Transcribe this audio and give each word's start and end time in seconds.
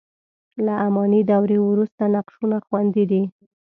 له 0.65 0.73
اماني 0.87 1.21
دورې 1.31 1.57
وروسته 1.61 2.03
نقشونه 2.15 2.57
خوندي 2.65 3.03
دي. 3.11 3.21